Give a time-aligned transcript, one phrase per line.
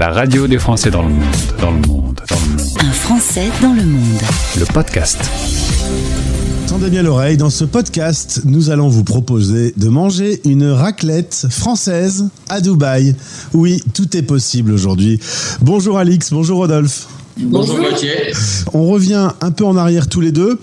[0.00, 1.24] La radio des Français dans le monde,
[1.60, 2.70] dans le monde, dans le monde.
[2.78, 4.22] Un Français dans le monde.
[4.58, 5.18] Le podcast.
[6.66, 12.30] Tendez bien l'oreille, dans ce podcast, nous allons vous proposer de manger une raclette française
[12.48, 13.14] à Dubaï.
[13.52, 15.20] Oui, tout est possible aujourd'hui.
[15.60, 17.06] Bonjour Alix, bonjour Rodolphe.
[17.42, 18.32] Bonjour Gauthier.
[18.74, 20.58] On revient un peu en arrière tous les deux.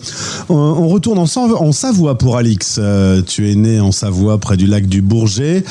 [0.50, 2.78] On- retourne en, Sa- en Savoie pour Alix.
[2.80, 5.64] Euh, tu es né en Savoie, près du lac du Bourget.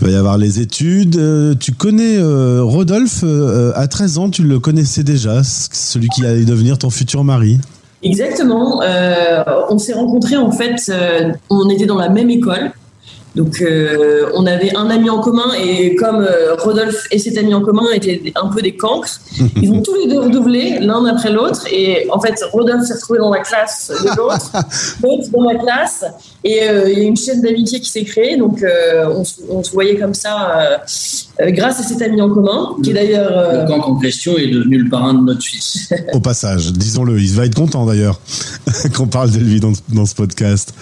[0.00, 1.16] Il va y avoir les études.
[1.16, 3.24] Euh, tu connais euh, Rodolphe
[3.74, 7.58] à 13 ans, tu le connaissais déjà, celui qui allait devenir ton futur mari.
[8.02, 8.82] Exactement.
[8.82, 10.90] Euh, on s'est rencontrés en fait,
[11.50, 12.72] on était dans la même école.
[13.36, 17.54] Donc euh, on avait un ami en commun et comme euh, Rodolphe et cet ami
[17.54, 19.20] en commun étaient un peu des cancres,
[19.62, 23.20] ils ont tous les deux redoublé l'un après l'autre et en fait Rodolphe s'est retrouvé
[23.20, 24.50] dans la classe de l'autre,
[25.02, 26.04] l'autre dans la classe
[26.42, 29.40] et euh, il y a une chaîne d'amitié qui s'est créée donc euh, on, se-
[29.48, 30.80] on se voyait comme ça
[31.40, 34.48] grâce à cet ami en commun qui est d'ailleurs euh, Le camp en question est
[34.48, 35.92] devenu le parrain de notre fils.
[36.12, 38.20] Au passage, disons-le, il va être content d'ailleurs
[38.96, 40.74] qu'on parle de lui dans, dans ce podcast.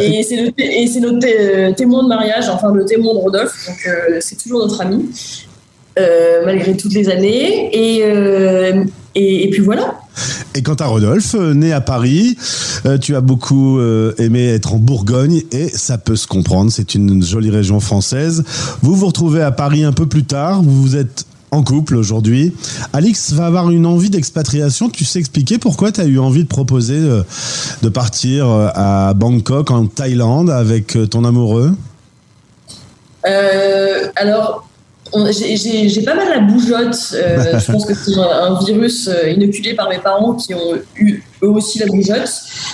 [0.00, 1.18] Et c'est et notre
[1.72, 5.10] témoin de mariage, enfin le témoin de Rodolphe, donc euh, c'est toujours notre ami,
[5.98, 7.70] euh, malgré toutes les années.
[7.72, 9.98] Et, euh, et, et puis voilà.
[10.54, 12.36] Et quant à Rodolphe, né à Paris,
[13.00, 13.80] tu as beaucoup
[14.18, 18.44] aimé être en Bourgogne et ça peut se comprendre, c'est une jolie région française.
[18.82, 22.52] Vous vous retrouvez à Paris un peu plus tard, vous vous êtes en couple aujourd'hui.
[22.94, 26.48] Alix va avoir une envie d'expatriation, tu sais expliquer pourquoi tu as eu envie de
[26.48, 27.22] proposer euh,
[27.82, 31.72] de partir euh, à Bangkok en Thaïlande avec euh, ton amoureux?
[33.28, 34.66] Euh, alors,
[35.30, 36.96] j'ai- pas mal la bougeotte.
[37.14, 38.22] euh, je pense que c'est un,
[38.54, 42.32] un virus inoculé par mes parents qui ont eu eux aussi la bougeotte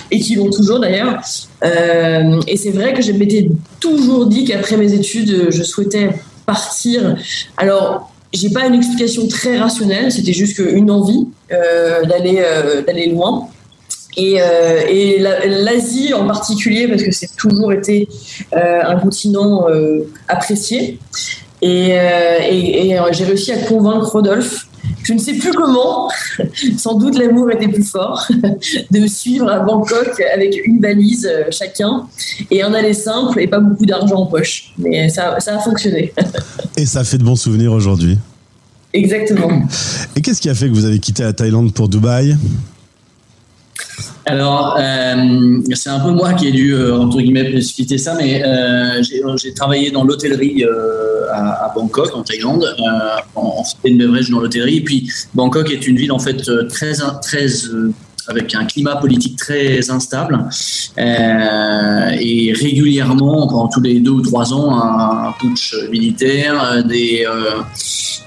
[0.09, 1.19] et qui l'ont toujours d'ailleurs.
[1.65, 3.49] Euh, et c'est vrai que je m'étais
[3.81, 6.11] toujours dit qu'après mes études, je souhaitais
[6.45, 7.15] partir.
[7.57, 13.07] Alors, j'ai pas une explication très rationnelle, c'était juste une envie euh, d'aller euh, d'aller
[13.07, 13.47] loin.
[14.17, 18.07] Et, euh, et la- l'Asie en particulier, parce que c'est toujours été
[18.53, 20.99] euh, un continent euh, apprécié.
[21.61, 24.67] Et, euh, et- et, j'ai réussi à convaincre Rodolphe,
[25.03, 26.09] je ne sais plus comment,
[26.77, 28.25] sans doute l'amour était plus fort,
[28.91, 32.07] de me suivre à Bangkok avec une valise euh, chacun
[32.51, 34.73] et un aller simple et pas beaucoup d'argent en poche.
[34.77, 36.13] Mais ça, ça a fonctionné.
[36.77, 38.17] et ça fait de bons souvenirs aujourd'hui.
[38.93, 39.61] Exactement.
[40.15, 42.35] Et qu'est-ce qui a fait que vous avez quitté la Thaïlande pour Dubaï?
[44.29, 48.43] Alors, euh, c'est un peu moi qui ai dû, euh, entre guillemets, précipiter ça, mais
[48.45, 53.91] euh, j'ai j'ai travaillé dans l'hôtellerie euh, à, à Bangkok, en Thaïlande, euh, en, food
[53.91, 54.81] and beverage dans l'hôtellerie.
[54.81, 57.91] Puis, Bangkok est une ville, en fait, euh, très, très euh,
[58.27, 60.45] avec un climat politique très instable
[60.99, 66.81] euh, et régulièrement, pendant tous les deux ou trois ans, un, un putsch militaire, euh,
[66.83, 67.61] des euh,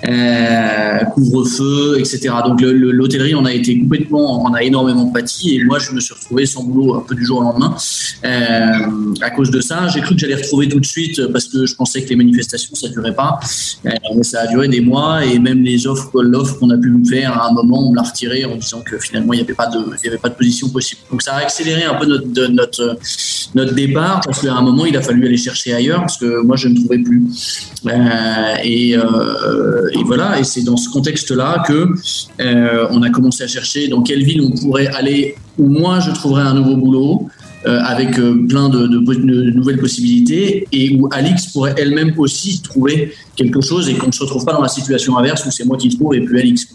[0.09, 2.35] euh, couvre-feu, etc.
[2.47, 5.93] Donc le- le- l'hôtellerie, on a été complètement, on a énormément pâti et moi je
[5.93, 7.75] me suis retrouvé sans boulot un peu du jour au lendemain
[8.25, 9.89] euh, à cause de ça.
[9.89, 12.75] J'ai cru que j'allais retrouver tout de suite parce que je pensais que les manifestations
[12.75, 13.39] ça durait pas,
[13.87, 16.89] euh, mais ça a duré des mois et même les offres, l'offre qu'on a pu
[16.91, 19.43] me faire à un moment, on me l'a retiré en disant que finalement il n'y
[19.45, 21.01] avait pas de, il y avait pas de position possible.
[21.11, 22.99] Donc ça a accéléré un peu notre notre
[23.55, 26.57] notre départ parce qu'à un moment il a fallu aller chercher ailleurs parce que moi
[26.57, 27.23] je ne trouvais plus.
[27.87, 28.97] Euh, et,
[29.91, 31.89] et voilà, et c'est dans ce contexte-là que
[32.41, 36.11] euh, on a commencé à chercher dans quelle ville on pourrait aller où moi je
[36.11, 37.29] trouverais un nouveau boulot.
[37.65, 43.61] Euh, avec euh, plein de, nouvelles possibilités et où Alix pourrait elle-même aussi trouver quelque
[43.61, 45.89] chose et qu'on ne se retrouve pas dans la situation inverse où c'est moi qui
[45.97, 46.67] trouve et plus Alix.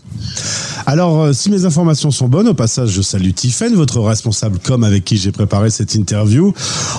[0.86, 4.86] Alors, euh, si mes informations sont bonnes, au passage, je salue Tiffen, votre responsable com
[4.86, 6.54] avec qui j'ai préparé cette interview.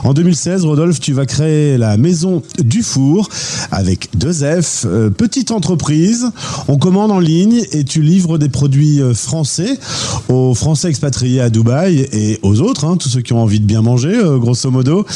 [0.04, 3.30] En 2016, Rodolphe, tu vas créer la Maison du Four
[3.70, 6.26] avec deux F, petite entreprise.
[6.68, 9.78] On commande en ligne et tu livres des produits français
[10.28, 13.64] aux Français expatriés à Dubaï et aux autres, hein, tous ceux qui ont envie de
[13.64, 15.06] bien manger, euh, grosso modo.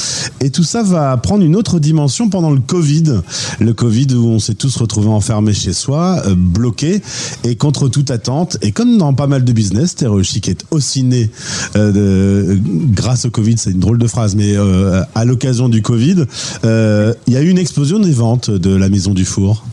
[0.41, 3.21] Et tout ça va prendre une autre dimension pendant le Covid.
[3.61, 7.01] Le Covid où on s'est tous retrouvés enfermés chez soi, euh, bloqués
[7.45, 8.57] et contre toute attente.
[8.63, 11.31] Et comme dans pas mal de business, Terre Chic est aussi né
[11.77, 12.59] euh, de-
[12.93, 16.25] grâce au Covid, c'est une drôle de phrase, mais euh, à l'occasion du Covid,
[16.65, 19.65] euh, il y a eu une explosion des ventes de la Maison du Four.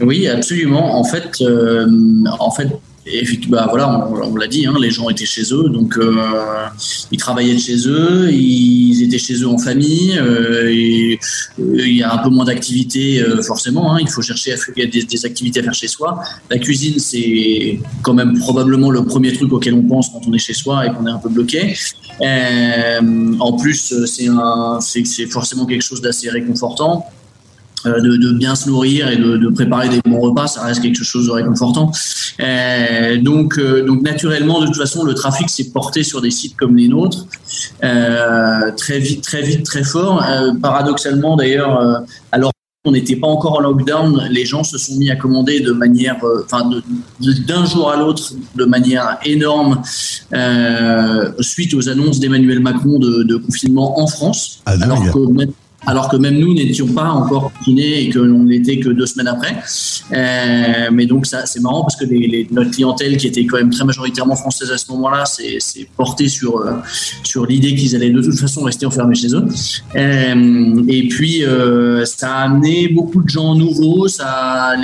[0.00, 0.98] Oui, absolument.
[0.98, 1.86] En fait, euh,
[2.38, 2.68] en fait,
[3.12, 6.14] effectivement, bah, voilà, on, l'a dit, hein, les gens étaient chez eux, donc euh,
[7.10, 10.18] ils travaillaient de chez eux, ils étaient chez eux en famille.
[10.18, 11.18] euh, et,
[11.60, 13.94] euh, il y a un peu moins d'activités, forcément.
[13.94, 16.22] hein, il faut chercher à des, des activités à faire chez soi.
[16.50, 20.38] La cuisine, c'est quand même probablement le premier truc auquel on pense quand on est
[20.38, 21.74] chez soi et qu'on est un peu bloqué.
[22.20, 27.06] En plus, c'est forcément quelque chose d'assez réconfortant.
[27.86, 30.82] Euh, de, de, bien se nourrir et de, de, préparer des bons repas, ça reste
[30.82, 31.92] quelque chose de réconfortant.
[32.40, 36.56] Euh, donc, euh, donc naturellement, de toute façon, le trafic s'est porté sur des sites
[36.56, 37.26] comme les nôtres,
[37.84, 40.24] euh, très vite, très vite, très fort.
[40.60, 42.52] Paradoxalement, d'ailleurs, alors
[42.84, 46.16] on n'était pas encore en lockdown, les gens se sont mis à commander de manière,
[46.44, 46.70] enfin,
[47.20, 49.82] d'un jour à l'autre, de manière énorme,
[51.40, 54.62] suite aux annonces d'Emmanuel Macron de, de, confinement en France.
[54.64, 55.18] Ah, alors que
[55.86, 59.28] alors que même nous n'étions pas encore confinés et que l'on n'était que deux semaines
[59.28, 59.56] après.
[60.12, 62.04] Euh, mais donc ça, c'est marrant parce que
[62.52, 66.58] notre clientèle, qui était quand même très majoritairement française à ce moment-là, s'est portée sur
[66.58, 66.72] euh,
[67.22, 69.44] sur l'idée qu'ils allaient de toute façon rester enfermés chez eux.
[69.94, 71.42] Euh, et puis
[72.04, 74.08] ça a amené beaucoup de gens nouveaux.
[74.08, 74.74] Ça,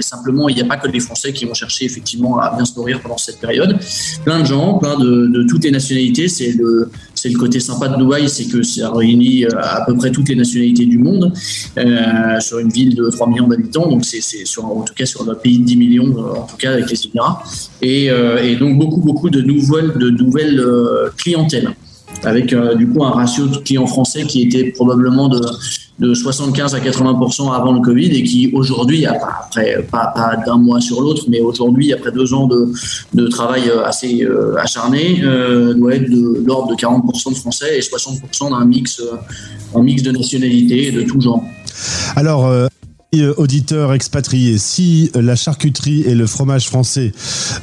[0.00, 2.74] simplement, il n'y a pas que les Français qui vont chercher effectivement à bien se
[2.74, 3.78] nourrir pendant cette période.
[4.24, 6.28] Plein de gens, plein de, de toutes les nationalités.
[6.28, 10.07] C'est le c'est le côté sympa de Dubaï, c'est que ça réunit à peu près
[10.10, 11.32] toutes les nationalités du monde
[11.78, 13.88] euh, sur une ville de 3 millions d'habitants.
[13.88, 14.20] Donc c'est
[14.58, 17.42] en tout cas sur un pays de 10 millions en tout cas avec les Émirats
[17.82, 21.70] et, euh, et, donc beaucoup beaucoup de nouvelles de nouvelles euh, clientèles
[22.24, 25.40] avec euh, du coup un ratio de clients français qui était probablement de,
[25.98, 30.80] de 75 à 80% avant le Covid et qui aujourd'hui, après pas, pas d'un mois
[30.80, 32.72] sur l'autre, mais aujourd'hui après deux ans de,
[33.14, 37.80] de travail assez euh, acharné, euh, doit être de l'ordre de 40% de Français et
[37.80, 39.02] 60% d'un mix,
[39.74, 41.44] un mix de nationalités de tout genre.
[42.16, 42.50] Alors
[43.38, 47.12] auditeurs expatriés, si la charcuterie et le fromage français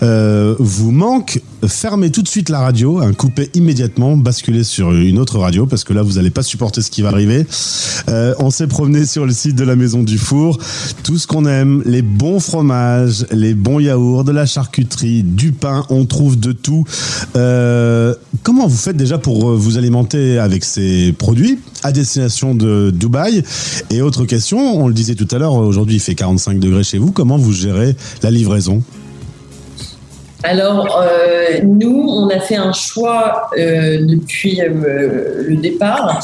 [0.02, 5.20] euh, vous manquent, fermez tout de suite la radio, hein, coupez immédiatement, basculez sur une
[5.20, 7.46] autre radio parce que là vous n'allez pas supporter ce qui va arriver.
[8.10, 10.58] Euh, on s'est promené sur le site de la Maison du Four,
[11.04, 15.86] tout ce qu'on aime, les bons fromages, les bons yaourts, de la charcuterie, du pain,
[15.90, 16.86] on trouve de tout.
[17.36, 21.60] Euh, comment vous faites déjà pour vous alimenter avec ces produits?
[21.92, 23.44] Destination de Dubaï.
[23.90, 26.98] Et autre question, on le disait tout à l'heure, aujourd'hui il fait 45 degrés chez
[26.98, 28.84] vous, comment vous gérez la livraison?
[30.46, 36.24] Alors, euh, nous, on a fait un choix euh, depuis euh, le départ,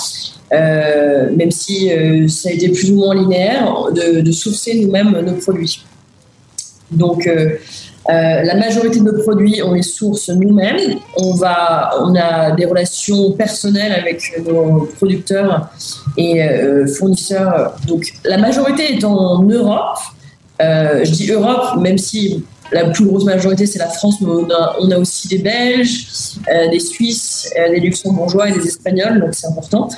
[0.51, 1.89] même si
[2.27, 5.83] ça a été plus ou moins linéaire, de sourcer nous-mêmes nos produits.
[6.91, 7.27] Donc,
[8.07, 10.97] la majorité de nos produits, on les source nous-mêmes.
[11.17, 15.69] On, on a des relations personnelles avec nos producteurs
[16.17, 16.41] et
[16.97, 17.75] fournisseurs.
[17.87, 19.97] Donc, la majorité est en Europe.
[20.59, 24.75] je dis Europe, même si la plus grosse majorité, c'est la France, mais on a,
[24.79, 26.07] on a, aussi des Belges,
[26.49, 29.89] euh, des Suisses, euh, des Luxembourgeois et des Espagnols, donc c'est important.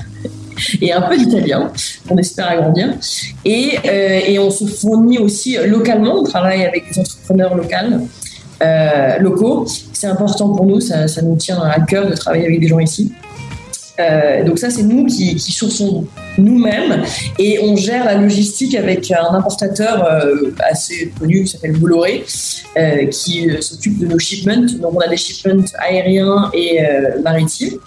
[0.81, 1.71] Et un peu d'Italien,
[2.09, 2.93] on espère agrandir.
[3.45, 8.09] Et, euh, et, on se fournit aussi localement, on travaille avec des entrepreneurs locaux.
[9.19, 9.65] locaux.
[9.93, 12.79] C'est important pour nous, ça, ça, nous tient à cœur de travailler avec des gens
[12.79, 13.13] ici.
[13.99, 16.05] Euh, donc ça, c'est nous qui, qui sourçons
[16.37, 17.03] nous-mêmes
[17.37, 22.25] et on gère la logistique avec un importateur euh, assez connu qui s'appelle Bolloré
[22.75, 24.65] euh, qui s'occupe de nos shipments.
[24.81, 26.79] Donc on a des shipments aériens et
[27.23, 27.77] maritimes.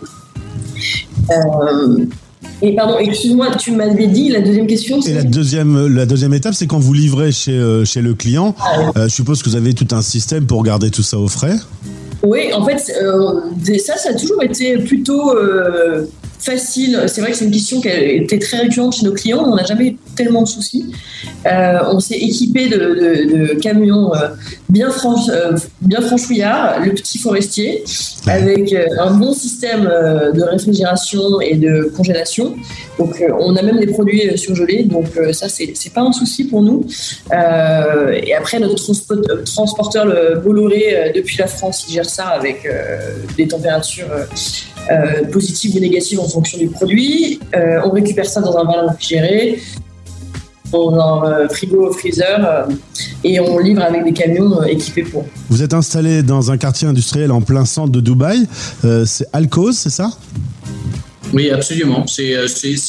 [2.62, 5.00] Et pardon, excuse-moi, tu m'avais dit la deuxième question.
[5.03, 8.55] Et la deuxième, la deuxième étape, c'est quand vous livrez chez, chez le client.
[8.58, 11.56] Ah, je suppose que vous avez tout un système pour garder tout ça au frais.
[12.23, 16.06] Oui, en fait, euh, ça, ça a toujours été plutôt euh,
[16.38, 17.05] facile.
[17.06, 19.44] C'est vrai que c'est une question qui été très récurrente chez nos clients.
[19.47, 20.87] On n'a jamais tellement de soucis.
[21.47, 24.29] Euh, on s'est équipé de, de, de camions euh,
[24.69, 27.85] bien, franch, euh, bien franchouillards, le petit forestier,
[28.26, 32.55] avec un bon système de réfrigération et de congélation.
[32.99, 34.85] Donc, on a même des produits surgelés.
[34.85, 36.85] Donc, ça, c'est pas un souci pour nous.
[37.33, 38.76] et après, notre
[39.45, 42.69] transporteur, le Bolloré, depuis la France, il gère ça avec
[43.37, 44.07] des températures
[44.90, 47.40] euh, positives ou négatives en fonction du produit.
[47.55, 49.61] Euh, on récupère ça dans un verre réfrigéré,
[50.73, 52.73] dans un euh, frigo freezer euh,
[53.25, 55.25] et on livre avec des camions équipés pour.
[55.49, 58.47] Vous êtes installé dans un quartier industriel en plein centre de Dubaï.
[59.05, 60.11] c'est Alcoz, c'est ça?
[61.33, 62.07] Oui, absolument.
[62.07, 62.35] C'est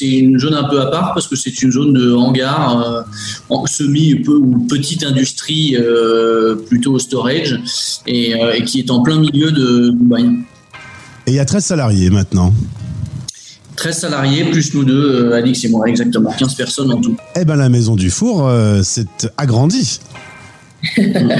[0.01, 3.05] une zone un peu à part parce que c'est une zone de hangar,
[3.51, 7.59] euh, semi ou petite industrie, euh, plutôt storage,
[8.05, 10.29] et, euh, et, qui est en plein milieu de Dubaï.
[11.27, 12.53] Et il y a 13 salariés maintenant
[13.75, 16.31] 13 salariés, plus nous deux, Alix et moi, exactement.
[16.31, 17.15] 15 personnes en tout.
[17.35, 19.05] Eh bien, la maison du four euh, s'est
[19.37, 19.99] agrandie.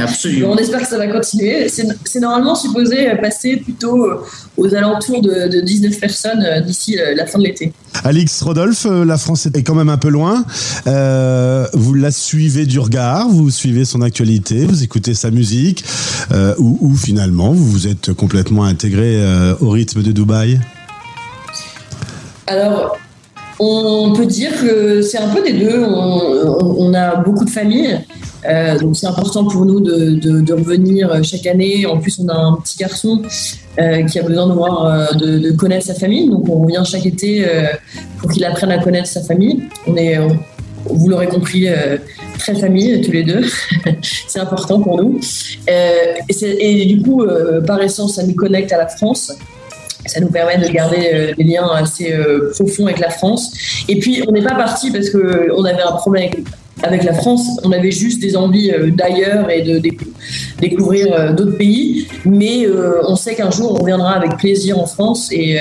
[0.04, 0.52] Absolument.
[0.52, 1.68] On espère que ça va continuer.
[1.70, 4.24] C'est normalement supposé passer plutôt euh,
[4.58, 7.72] aux alentours de, de 19 personnes euh, d'ici la fin de l'été.
[8.04, 10.44] Alix Rodolphe, la France est quand même un peu loin.
[10.88, 15.84] Euh, vous la suivez du regard, vous suivez son actualité, vous écoutez sa musique,
[16.32, 20.60] euh, ou, ou, finalement vous vous êtes complètement intégré euh, au rythme de Dubaï?
[22.48, 22.98] Alors,
[23.60, 25.84] On peut dire que c'est un peu des deux.
[25.84, 28.00] On, on a beaucoup de familles.
[28.48, 31.86] Euh, donc c'est important pour nous de, revenir chaque année.
[31.86, 33.22] En plus, on a un petit garçon
[33.80, 36.30] euh, qui a besoin de, euh, de, connaître sa famille.
[36.30, 37.68] Donc on revient chaque été euh,
[38.20, 39.64] pour qu'il apprenne à connaître sa famille.
[39.86, 40.18] On est,
[40.86, 41.98] vous l'aurez compris, euh,
[42.40, 43.44] très famille tous les deux.
[44.28, 45.20] c'est important pour nous.
[45.68, 47.26] Et, du coup,
[47.66, 49.34] par essence, ça nous connecte à la France
[50.08, 53.52] ça nous permet de garder euh, des liens assez euh, profonds avec la France.
[53.88, 56.44] Et puis, on n'est pas parti parce qu'on avait un problème avec,
[56.84, 59.82] avec, la France, on avait juste des envies euh, d'ailleurs et de,
[60.60, 62.08] découvrir d'autres pays.
[62.26, 62.68] Mais
[63.08, 65.60] on sait qu'un jour, on reviendra avec plaisir en France et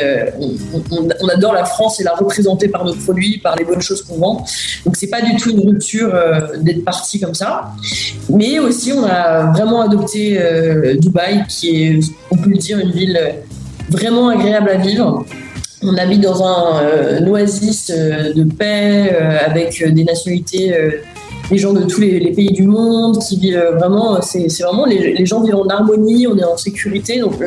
[0.90, 4.16] on, adore la France et la représenter par nos produits, par les bonnes choses qu'on
[4.16, 4.44] vend.
[4.84, 6.12] Donc, c'est pas du tout une rupture
[6.60, 7.72] d'être parti comme ça.
[8.30, 10.40] Mais aussi, on a vraiment adopté
[10.98, 13.20] Dubaï, qui est, on peut le dire, une ville
[13.90, 15.24] vraiment agréable à vivre.
[15.82, 20.74] On habite dans un euh, oasis euh, de paix euh, avec des nationalités,
[21.50, 24.20] des gens de tous les, pays du monde qui vivent vraiment.
[24.22, 27.20] C'est vraiment les, les, gens vivent en harmonie, on est en sécurité.
[27.20, 27.42] Donc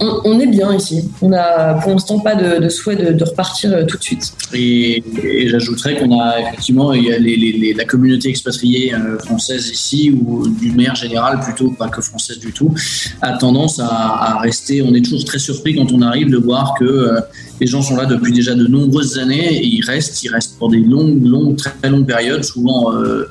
[0.00, 1.08] on, est bien ici.
[1.22, 4.32] On n'a pour l'instant pas de, souhait de, repartir euh, tout de suite.
[4.54, 5.02] Et,
[5.48, 11.70] j'ajouterais qu'on a effectivement la communauté expatriée euh, française ici, ou d'une manière générale, plutôt
[11.70, 12.74] pas que française du tout,
[13.22, 14.82] a tendance à, rester.
[14.82, 17.20] On est toujours très surpris quand on arrive de voir que euh,
[17.60, 20.70] les gens sont là depuis déjà de nombreuses années et ils restent, ils restent pour
[20.70, 23.28] des longues, longues, très, longues périodes, souvent euh,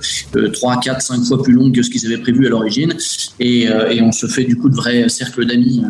[0.53, 2.93] 3, 4, 5 fois plus longues que ce qu'ils avaient prévu à l'origine.
[3.39, 5.81] Et, euh, et, on se fait du coup de vrais cercles d'amis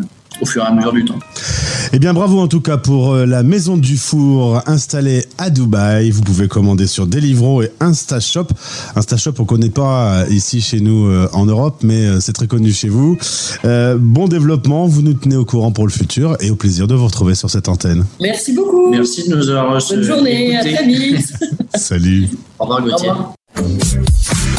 [0.42, 1.20] au fur et à mesure du temps.
[1.94, 6.12] Eh bien, bravo en tout cas pour euh, la maison du four installée à Dubaï.
[6.12, 8.48] Vous pouvez commander sur Deliveroo et InstaShop.
[8.96, 12.72] InstaShop, on connaît pas euh, ici chez nous euh, en Europe, mais c'est très connu
[12.72, 13.18] chez vous.
[13.66, 16.96] Euh, bon développement, vous nous tenez au courant pour le futur et au plaisir de
[16.96, 18.06] vous retrouver sur cette antenne.
[18.20, 18.90] Merci beaucoup.
[18.90, 19.96] Merci de nous avoir reçus.
[19.96, 20.74] Bonne journée, écouté.
[20.74, 21.34] à très vite.
[21.76, 22.28] Salut.
[22.60, 23.10] Au revoir Gauthier.
[23.10, 23.37] Au revoir.